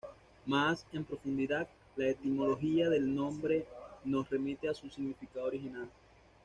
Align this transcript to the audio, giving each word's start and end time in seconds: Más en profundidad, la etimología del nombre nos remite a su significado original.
Más 0.47 0.83
en 0.93 1.05
profundidad, 1.05 1.69
la 1.95 2.07
etimología 2.07 2.89
del 2.89 3.13
nombre 3.13 3.67
nos 4.03 4.27
remite 4.31 4.67
a 4.67 4.73
su 4.73 4.89
significado 4.89 5.45
original. 5.45 5.87